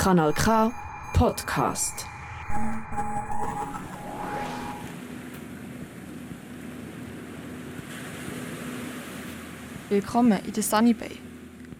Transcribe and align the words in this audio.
Kanal 0.00 0.32
K 0.32 0.72
Podcast. 1.12 2.06
Willkommen 9.90 10.38
in 10.46 10.52
der 10.54 10.62
Sunny 10.62 10.94
Bay. 10.94 11.10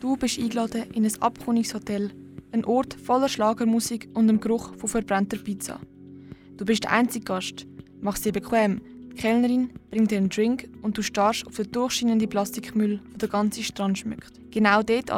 Du 0.01 0.19
bist 0.19 0.39
eingeladen 0.39 0.83
in 0.93 1.07
ein 1.07 1.23
Abkundungshotel, 1.23 2.11
ein 2.53 2.67
Ort 2.67 2.93
voller 2.93 3.31
Schlagermusik 3.31 4.11
und 4.13 4.27
dem 4.27 4.39
Geruch 4.39 4.75
von 4.75 4.91
verbrannter 4.91 5.39
Pizza. 5.39 5.81
Du 6.59 6.67
bist 6.67 6.85
der 6.85 6.93
einzige 6.93 7.25
Gast, 7.25 7.67
machst 8.03 8.27
dir 8.27 8.33
bequem, 8.33 8.83
die 9.13 9.17
Kellnerin 9.17 9.71
bringt 9.91 10.11
dir 10.11 10.19
einen 10.19 10.29
Drink 10.29 10.69
und 10.83 10.99
du 10.99 11.01
starrst 11.01 11.47
auf 11.47 11.57
den 11.57 11.73
durchscheinenden 11.73 12.29
Plastikmüll, 12.29 13.01
der 13.13 13.19
den 13.19 13.31
ganzen 13.31 13.65
Strand 13.65 13.97
schmückt. 13.97 14.35
Genau 14.51 14.83
dort 14.83 15.11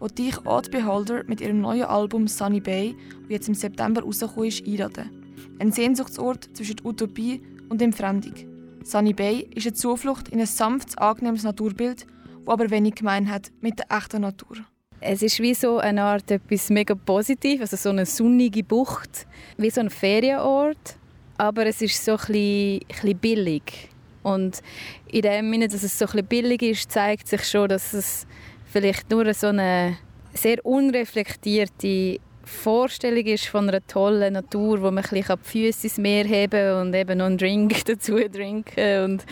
wo 0.00 0.08
dich 0.08 0.44
Odd 0.46 0.70
Beholder 0.70 1.22
mit 1.26 1.40
ihrem 1.40 1.60
neuen 1.60 1.84
Album 1.84 2.26
Sunny 2.26 2.60
Bay, 2.60 2.96
das 3.22 3.30
jetzt 3.30 3.48
im 3.48 3.54
September 3.54 4.02
rausgekommen 4.02 4.48
ist, 4.48 4.66
einladen. 4.66 5.10
Ein 5.58 5.70
Sehnsuchtsort 5.70 6.48
zwischen 6.54 6.76
Utopie 6.82 7.42
und 7.68 7.80
dem 7.80 7.92
Fremdung. 7.92 8.34
Sunny 8.82 9.12
Bay 9.12 9.46
ist 9.54 9.66
eine 9.66 9.74
Zuflucht 9.74 10.30
in 10.30 10.40
ein 10.40 10.46
sanftes, 10.46 10.96
angenehmes 10.96 11.44
Naturbild, 11.44 12.06
das 12.44 12.52
aber 12.52 12.70
wenig 12.70 12.96
gemein 12.96 13.30
hat 13.30 13.52
mit 13.60 13.78
der 13.78 13.96
echten 13.96 14.22
Natur. 14.22 14.56
Es 15.00 15.22
ist 15.22 15.38
wie 15.38 15.54
so 15.54 15.78
eine 15.78 16.02
Art 16.02 16.30
etwas 16.30 16.70
mega 16.70 16.94
positiv, 16.94 17.60
also 17.60 17.76
so 17.76 17.90
eine 17.90 18.06
sonnige 18.06 18.64
Bucht, 18.64 19.26
wie 19.56 19.70
so 19.70 19.80
ein 19.80 19.90
Ferienort, 19.90 20.96
aber 21.36 21.66
es 21.66 21.80
ist 21.80 22.04
so 22.04 22.12
ein 22.12 22.34
ein 22.34 22.80
bisschen 22.88 23.18
billig. 23.18 23.90
Und 24.22 24.60
in 25.08 25.22
dem 25.22 25.50
Sinne, 25.50 25.68
dass 25.68 25.82
es 25.82 25.98
so 25.98 26.04
ein 26.04 26.10
bisschen 26.10 26.26
billig 26.26 26.62
ist, 26.62 26.90
zeigt 26.92 27.28
sich 27.28 27.44
schon, 27.44 27.68
dass 27.68 27.92
es 27.94 28.26
vielleicht 28.70 29.10
nur 29.10 29.32
so 29.34 29.48
eine 29.48 29.96
sehr 30.32 30.64
unreflektierte 30.64 32.18
Vorstellung 32.44 33.24
ist 33.26 33.46
von 33.46 33.68
einer 33.68 33.86
tollen 33.86 34.34
Natur, 34.34 34.80
wo 34.80 34.90
man 34.90 35.04
ein 35.04 35.10
bisschen 35.10 35.38
die 35.44 35.48
Füße 35.48 35.86
ins 35.86 35.98
Meer 35.98 36.24
heben 36.24 36.80
und 36.80 36.94
eben 36.94 37.18
noch 37.18 37.26
einen 37.26 37.38
Drink 37.38 37.84
dazu 37.84 38.16
trinken 38.28 39.04
und 39.04 39.26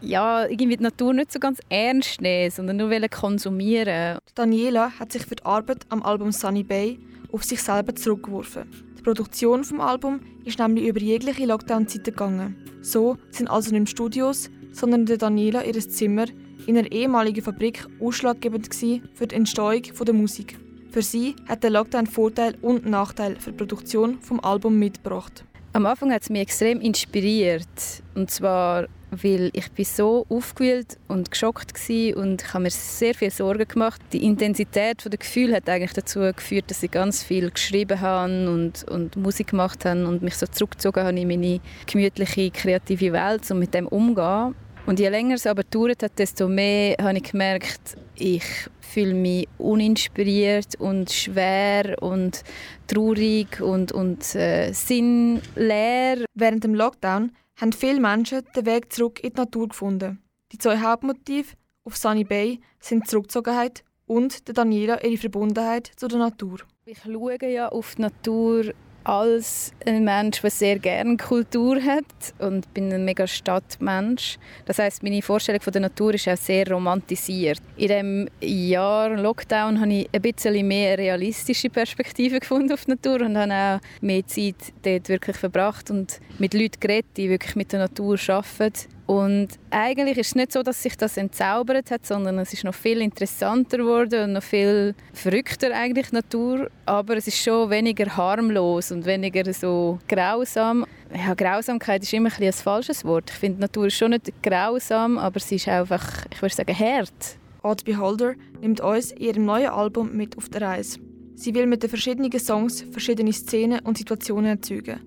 ja, 0.00 0.46
irgendwie 0.46 0.76
die 0.76 0.82
Natur 0.84 1.12
nicht 1.12 1.32
so 1.32 1.40
ganz 1.40 1.58
ernst 1.68 2.20
nehmen, 2.20 2.50
sondern 2.50 2.76
nur 2.76 2.90
konsumieren. 3.08 4.18
Daniela 4.34 4.92
hat 4.98 5.12
sich 5.12 5.26
für 5.26 5.34
die 5.34 5.44
Arbeit 5.44 5.86
am 5.88 6.02
Album 6.04 6.30
Sunny 6.30 6.62
Bay 6.62 7.00
auf 7.32 7.42
sich 7.42 7.60
selber 7.60 7.94
zurückgeworfen. 7.94 8.70
Die 8.96 9.02
Produktion 9.02 9.62
des 9.62 9.72
Albums 9.72 10.22
ist 10.44 10.60
nämlich 10.60 10.86
über 10.86 11.00
jegliche 11.00 11.46
Lockdown-Zeiten 11.46 12.04
gegangen. 12.04 12.56
So 12.80 13.16
sind 13.30 13.50
also 13.50 13.72
nicht 13.72 13.90
Studios, 13.90 14.50
sondern 14.72 15.04
der 15.06 15.16
Daniela 15.16 15.64
ihr 15.64 15.74
Zimmer 15.80 16.26
in 16.66 16.76
einer 16.76 16.90
ehemaligen 16.90 17.42
Fabrik 17.42 17.86
ausschlaggebend 18.00 18.74
für 19.14 19.26
die 19.26 19.34
Entstehung 19.34 19.82
der 19.82 20.14
Musik. 20.14 20.58
Für 20.90 21.02
sie 21.02 21.36
hat 21.46 21.62
der 21.62 21.70
Lockdown 21.70 22.06
Vorteil 22.06 22.56
und 22.62 22.86
Nachteil 22.86 23.36
für 23.36 23.50
die 23.50 23.56
Produktion 23.56 24.18
des 24.20 24.42
Albums 24.42 24.76
mitgebracht. 24.76 25.44
Am 25.74 25.84
Anfang 25.84 26.10
hat 26.12 26.22
es 26.22 26.30
mich 26.30 26.40
extrem 26.40 26.80
inspiriert. 26.80 27.68
Und 28.14 28.30
zwar, 28.30 28.86
weil 29.10 29.50
ich 29.52 29.70
bin 29.72 29.84
so 29.84 30.24
aufgewühlt 30.30 30.98
und 31.08 31.30
geschockt 31.30 31.72
war 31.72 32.16
und 32.16 32.42
ich 32.42 32.54
habe 32.54 32.62
mir 32.64 32.70
sehr 32.70 33.14
viel 33.14 33.30
Sorgen 33.30 33.68
gemacht. 33.68 34.00
Die 34.12 34.24
Intensität 34.24 35.04
der 35.04 35.18
Gefühle 35.18 35.56
hat 35.56 35.68
eigentlich 35.68 35.92
dazu 35.92 36.20
geführt, 36.20 36.70
dass 36.70 36.82
ich 36.82 36.90
ganz 36.90 37.22
viel 37.22 37.50
geschrieben 37.50 38.00
habe 38.00 38.50
und, 38.50 38.84
und 38.84 39.16
Musik 39.16 39.48
gemacht 39.48 39.84
habe 39.84 40.06
und 40.06 40.22
mich 40.22 40.36
so 40.36 40.46
zurückgezogen 40.46 41.04
habe 41.04 41.20
in 41.20 41.28
meine 41.28 41.60
gemütliche, 41.86 42.50
kreative 42.50 43.12
Welt, 43.12 43.48
um 43.50 43.58
mit 43.58 43.74
dem 43.74 43.86
umzugehen. 43.86 44.54
Und 44.88 44.98
je 44.98 45.10
länger 45.10 45.34
es 45.34 45.46
aber 45.46 45.64
gedauert 45.64 46.02
hat, 46.02 46.18
desto 46.18 46.48
mehr 46.48 46.96
habe 46.98 47.18
ich 47.18 47.30
gemerkt, 47.30 47.98
ich 48.14 48.42
fühle 48.80 49.12
mich 49.12 49.46
uninspiriert 49.58 50.76
und 50.76 51.12
schwer 51.12 52.02
und 52.02 52.42
traurig 52.86 53.60
und, 53.60 53.92
und 53.92 54.34
äh, 54.34 54.72
sinnleer. 54.72 56.24
Während 56.32 56.64
dem 56.64 56.74
Lockdown 56.74 57.32
haben 57.60 57.72
viele 57.74 58.00
Menschen 58.00 58.40
den 58.56 58.64
Weg 58.64 58.90
zurück 58.90 59.22
in 59.22 59.34
die 59.34 59.36
Natur 59.36 59.68
gefunden. 59.68 60.22
Die 60.52 60.58
zwei 60.58 60.78
Hauptmotive 60.80 61.52
auf 61.84 61.94
Sunny 61.98 62.24
Bay 62.24 62.58
sind 62.80 63.04
die 63.04 63.08
Zurückgezogenheit 63.10 63.84
und 64.06 64.48
der 64.48 64.54
Daniela 64.54 65.04
ihre 65.04 65.18
Verbundenheit 65.18 65.90
zu 65.96 66.08
der 66.08 66.18
Natur. 66.18 66.60
Ich 66.86 67.00
schaue 67.02 67.36
ja 67.46 67.68
auf 67.68 67.96
die 67.96 68.02
Natur 68.02 68.72
als 69.08 69.72
ein 69.86 70.04
Mensch, 70.04 70.42
der 70.42 70.50
sehr 70.50 70.78
gerne 70.78 71.16
Kultur 71.16 71.80
hat 71.82 72.04
und 72.38 72.72
bin 72.74 72.92
ein 72.92 73.06
mega 73.06 73.26
Stadtmensch. 73.26 74.38
Das 74.66 74.78
heißt, 74.78 75.02
meine 75.02 75.22
Vorstellung 75.22 75.62
von 75.62 75.72
der 75.72 75.80
Natur 75.80 76.12
ist 76.12 76.28
auch 76.28 76.36
sehr 76.36 76.70
romantisiert. 76.70 77.62
In 77.78 77.88
dem 77.88 78.28
Jahr 78.42 79.16
Lockdown 79.16 79.80
habe 79.80 79.92
ich 79.92 80.10
ein 80.12 80.20
bisschen 80.20 80.68
mehr 80.68 80.98
realistische 80.98 81.70
Perspektive 81.70 82.38
gefunden 82.38 82.72
auf 82.72 82.84
die 82.84 82.90
Natur 82.90 83.22
und 83.22 83.38
habe 83.38 83.80
auch 83.80 84.02
mehr 84.02 84.26
Zeit 84.26 84.74
dort 84.82 85.08
wirklich 85.08 85.36
verbracht 85.36 85.90
und 85.90 86.20
mit 86.38 86.52
Leuten 86.52 86.78
geredet, 86.78 87.16
die 87.16 87.30
wirklich 87.30 87.56
mit 87.56 87.72
der 87.72 87.80
Natur 87.80 88.18
arbeiten 88.28 88.97
und 89.08 89.48
eigentlich 89.70 90.18
ist 90.18 90.26
es 90.26 90.34
nicht 90.34 90.52
so, 90.52 90.62
dass 90.62 90.82
sich 90.82 90.94
das 90.94 91.16
entzaubert 91.16 91.90
hat, 91.90 92.04
sondern 92.04 92.38
es 92.40 92.52
ist 92.52 92.64
noch 92.64 92.74
viel 92.74 93.00
interessanter 93.00 93.78
geworden 93.78 94.24
und 94.24 94.32
noch 94.34 94.42
viel 94.42 94.94
verrückter 95.14 95.74
eigentlich 95.74 96.12
Natur. 96.12 96.70
Aber 96.84 97.16
es 97.16 97.26
ist 97.26 97.38
schon 97.38 97.70
weniger 97.70 98.14
harmlos 98.14 98.92
und 98.92 99.06
weniger 99.06 99.50
so 99.54 99.98
grausam. 100.06 100.84
Ja, 101.16 101.32
Grausamkeit 101.32 102.02
ist 102.02 102.12
immer 102.12 102.28
ein, 102.36 102.44
ein 102.44 102.52
falsches 102.52 103.02
Wort. 103.02 103.30
Ich 103.30 103.36
finde, 103.36 103.62
Natur 103.62 103.86
ist 103.86 103.96
schon 103.96 104.10
nicht 104.10 104.30
grausam, 104.42 105.16
aber 105.16 105.40
sie 105.40 105.56
ist 105.56 105.68
einfach, 105.68 106.26
ich 106.30 106.42
würde 106.42 106.54
sagen, 106.54 106.78
hart. 106.78 107.38
Odd 107.62 107.86
Beholder 107.86 108.34
nimmt 108.60 108.82
uns 108.82 109.12
in 109.12 109.22
ihrem 109.22 109.46
neuen 109.46 109.70
Album 109.70 110.14
mit 110.14 110.36
auf 110.36 110.50
die 110.50 110.58
Reise. 110.58 111.00
Sie 111.34 111.54
will 111.54 111.64
mit 111.64 111.82
den 111.82 111.88
verschiedenen 111.88 112.38
Songs 112.38 112.84
verschiedene 112.90 113.32
Szenen 113.32 113.80
und 113.80 113.96
Situationen 113.96 114.50
erzeugen. 114.58 115.00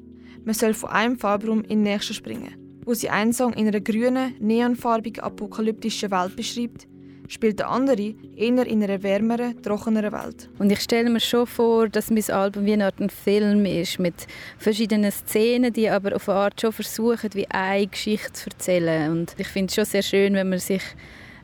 Man 0.43 0.55
soll 0.55 0.73
von 0.73 0.89
einem 0.89 1.19
Farbraum 1.19 1.61
in 1.61 1.69
den 1.69 1.83
nächsten 1.83 2.15
springen. 2.15 2.60
Wo 2.85 2.93
sie 2.93 3.09
einen 3.09 3.33
Song 3.33 3.53
in 3.53 3.67
einer 3.67 3.79
grünen, 3.79 4.35
neonfarbigen, 4.39 5.23
apokalyptischen 5.23 6.09
Welt 6.09 6.35
beschreibt, 6.35 6.87
spielt 7.27 7.59
der 7.59 7.69
andere 7.69 8.15
eher 8.35 8.65
in 8.65 8.83
einer 8.83 9.03
wärmeren, 9.03 9.61
trockeneren 9.61 10.11
Welt. 10.11 10.49
Und 10.59 10.71
ich 10.71 10.81
stelle 10.81 11.09
mir 11.09 11.19
schon 11.19 11.47
vor, 11.47 11.87
dass 11.87 12.09
mein 12.09 12.29
Album 12.29 12.65
wie 12.65 12.73
eine 12.73 12.85
Art 12.85 12.99
ein 12.99 13.09
Film 13.09 13.65
ist, 13.65 13.99
mit 13.99 14.27
verschiedenen 14.57 15.11
Szenen, 15.11 15.71
die 15.71 15.89
aber 15.89 16.15
auf 16.15 16.27
eine 16.27 16.39
Art 16.39 16.59
schon 16.59 16.73
versuchen, 16.73 17.29
wie 17.33 17.47
eine 17.49 17.87
Geschichte 17.87 18.33
zu 18.33 18.49
erzählen. 18.49 19.11
Und 19.11 19.35
ich 19.37 19.47
finde 19.47 19.69
es 19.69 19.75
schon 19.75 19.85
sehr 19.85 20.03
schön, 20.03 20.33
wenn 20.33 20.49
man 20.49 20.59
sich 20.59 20.83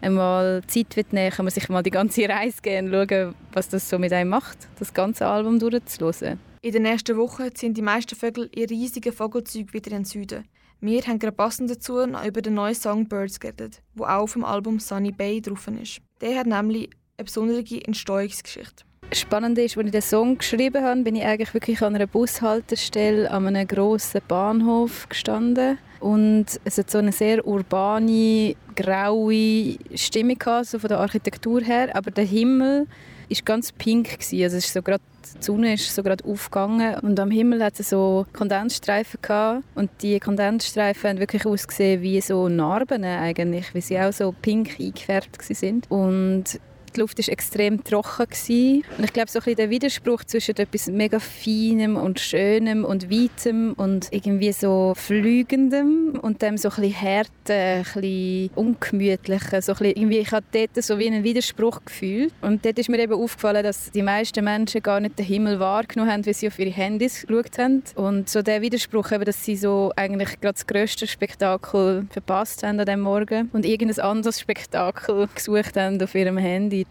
einmal 0.01 0.61
Zeit 0.67 0.95
wird 0.95 1.13
nehmen, 1.13 1.31
kann 1.31 1.45
man 1.45 1.53
sich 1.53 1.69
mal 1.69 1.83
die 1.83 1.91
ganze 1.91 2.27
Reise 2.27 2.61
gehen 2.61 2.93
und 2.93 3.09
schauen, 3.09 3.35
was 3.53 3.69
das 3.69 3.89
so 3.89 3.97
mit 3.97 4.11
einem 4.11 4.29
macht, 4.29 4.57
das 4.79 4.93
ganze 4.93 5.25
Album 5.25 5.59
durchzuhören. 5.59 6.39
In 6.61 6.73
den 6.73 6.83
nächsten 6.83 7.15
Wochen 7.15 7.53
ziehen 7.55 7.73
die 7.73 7.81
meisten 7.81 8.15
Vögel 8.15 8.49
ihr 8.53 8.69
riesigen 8.69 9.13
Vogelzeug 9.13 9.73
wieder 9.73 9.91
in 9.91 9.99
den 9.99 10.05
Süden. 10.05 10.43
Wir 10.79 11.01
haben 11.01 11.17
gerade 11.17 11.35
passend 11.35 11.71
dazu 11.71 12.05
noch 12.05 12.23
über 12.23 12.41
den 12.41 12.53
neuen 12.53 12.75
Song 12.75 13.07
Birds 13.07 13.39
geredet, 13.39 13.81
wo 13.95 14.03
auch 14.03 14.23
auf 14.23 14.33
dem 14.33 14.45
Album 14.45 14.79
Sunny 14.79 15.11
Bay 15.11 15.41
drauf 15.41 15.67
ist. 15.81 16.01
Der 16.21 16.37
hat 16.37 16.45
nämlich 16.45 16.91
eine 17.17 17.25
besondere 17.25 17.63
Entstehungsgeschichte. 17.83 18.83
Spannend 19.11 19.57
ist, 19.57 19.75
als 19.75 19.85
ich 19.85 19.91
den 19.91 20.01
Song 20.01 20.37
geschrieben 20.37 20.83
habe, 20.83 21.01
bin 21.01 21.15
ich 21.15 21.23
eigentlich 21.23 21.53
wirklich 21.53 21.81
an 21.81 21.95
einer 21.95 22.05
Bushaltestelle 22.05 23.31
an 23.31 23.47
einem 23.47 23.67
grossen 23.67 24.21
Bahnhof 24.27 25.09
gestanden 25.09 25.79
und 25.99 26.45
es 26.63 26.77
hat 26.77 26.91
so 26.91 26.99
eine 26.99 27.11
sehr 27.11 27.47
urbane, 27.47 28.55
graue 28.75 29.77
Stimmung 29.95 30.37
gehabt, 30.37 30.67
so 30.67 30.77
von 30.77 30.89
der 30.89 30.99
Architektur 30.99 31.61
her, 31.61 31.95
aber 31.95 32.11
der 32.11 32.25
Himmel 32.25 32.85
ist 33.29 33.45
ganz 33.45 33.71
pink 33.71 34.19
gewesen. 34.19 34.43
also 34.43 34.57
ist 34.57 34.73
so 34.73 34.81
grad, 34.81 35.01
die 35.39 35.43
Sonne 35.43 35.73
ist 35.73 35.93
so 35.93 36.03
gerade 36.03 36.23
aufgegangen 36.25 36.95
und 36.99 37.19
am 37.19 37.31
Himmel 37.31 37.63
hat 37.63 37.79
es 37.79 37.89
so 37.89 38.25
Kondensstreifen 38.33 39.21
gehabt 39.21 39.63
und 39.75 39.89
die 40.01 40.19
Kondensstreifen 40.19 41.09
haben 41.09 41.19
wirklich 41.19 41.45
ausgesehen 41.45 42.01
wie 42.01 42.21
so 42.21 42.47
Narben 42.49 43.03
eigentlich, 43.03 43.73
wie 43.73 43.81
sie 43.81 43.99
auch 43.99 44.13
so 44.13 44.33
pink 44.41 44.79
eingefärbt 44.79 45.41
sind 45.41 45.89
und 45.89 46.59
die 46.97 47.01
Luft 47.01 47.19
war 47.19 47.31
extrem 47.31 47.83
trocken. 47.83 48.25
Gewesen. 48.27 48.83
Und 48.97 49.03
ich 49.03 49.13
glaube, 49.13 49.29
so 49.29 49.39
der 49.39 49.69
Widerspruch 49.69 50.23
zwischen 50.23 50.57
etwas 50.57 50.87
mega 50.87 51.19
Feinem 51.19 51.95
und 51.95 52.19
Schönem 52.19 52.83
und 52.83 53.11
Weitem 53.11 53.73
und 53.73 54.07
irgendwie 54.11 54.51
so 54.51 54.93
Flügendem 54.95 56.19
und 56.21 56.41
dem 56.41 56.57
so 56.57 56.69
ein 56.69 56.83
Härten, 56.83 57.85
ein 57.95 58.49
Ungemütlichen. 58.55 59.61
So 59.61 59.73
irgendwie, 59.79 60.19
ich 60.19 60.31
habe 60.31 60.45
dort 60.51 60.83
so 60.83 60.97
wie 60.97 61.07
einen 61.07 61.23
Widerspruch 61.23 61.81
gefühlt. 61.85 62.33
Und 62.41 62.65
dort 62.65 62.79
ist 62.79 62.89
mir 62.89 62.99
eben 62.99 63.13
aufgefallen, 63.13 63.63
dass 63.63 63.91
die 63.91 64.01
meisten 64.01 64.43
Menschen 64.43 64.81
gar 64.81 64.99
nicht 64.99 65.19
den 65.19 65.25
Himmel 65.25 65.59
wahrgenommen 65.59 66.11
haben, 66.11 66.25
wie 66.25 66.33
sie 66.33 66.47
auf 66.47 66.57
ihre 66.57 66.71
Handys 66.71 67.25
geschaut 67.27 67.57
haben. 67.59 67.83
Und 67.95 68.29
so 68.29 68.41
der 68.41 68.61
Widerspruch, 68.61 69.11
eben, 69.11 69.25
dass 69.25 69.45
sie 69.45 69.55
so 69.55 69.91
eigentlich 69.95 70.39
gerade 70.41 70.53
das 70.53 70.65
grösste 70.65 71.05
Spektakel 71.05 72.07
verpasst 72.09 72.63
haben 72.63 72.79
an 72.79 72.85
diesem 72.85 73.01
Morgen 73.01 73.49
und 73.53 73.65
irgendein 73.65 74.03
anderes 74.03 74.39
Spektakel 74.39 75.29
gesucht 75.35 75.77
haben 75.77 76.01
auf 76.01 76.15
ihrem 76.15 76.37
Handy 76.37 76.86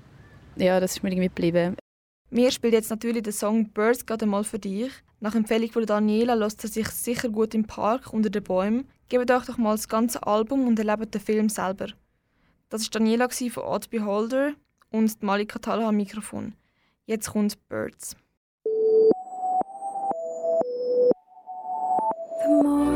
ja, 0.56 0.80
das 0.80 0.96
ist 0.96 1.02
mir 1.02 1.10
irgendwie 1.10 1.28
geblieben. 1.28 1.76
Mir 2.30 2.50
spielt 2.50 2.72
jetzt 2.72 2.90
natürlich 2.90 3.22
der 3.22 3.32
Song 3.32 3.68
Birds 3.70 4.04
gerade 4.04 4.26
mal 4.26 4.44
für 4.44 4.58
dich. 4.58 4.90
Nach 5.20 5.34
Empfehlung 5.34 5.70
von 5.70 5.86
Daniela 5.86 6.34
lässt 6.34 6.64
er 6.64 6.70
sich 6.70 6.88
sicher 6.88 7.28
gut 7.28 7.54
im 7.54 7.64
Park 7.64 8.12
unter 8.12 8.30
den 8.30 8.42
Bäumen. 8.42 8.88
Gebt 9.08 9.30
euch 9.30 9.44
doch 9.44 9.58
mal 9.58 9.72
das 9.72 9.88
ganze 9.88 10.26
Album 10.26 10.66
und 10.66 10.78
erlebt 10.78 11.14
den 11.14 11.20
Film 11.20 11.48
selber. 11.48 11.88
Das 12.68 12.82
war 12.82 12.90
Daniela 12.90 13.28
von 13.28 13.62
Odd 13.62 13.88
Beholder 13.90 14.52
und 14.90 15.22
Malika 15.22 15.58
Talha 15.58 15.88
am 15.88 15.96
Mikrofon. 15.96 16.54
Jetzt 17.06 17.30
kommt 17.30 17.56
Birds. 17.68 18.16
The 22.42 22.62
more 22.62 22.95